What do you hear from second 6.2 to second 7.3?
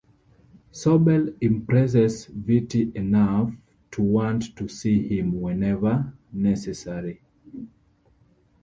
necessary.